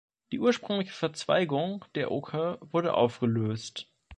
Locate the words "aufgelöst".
2.95-3.87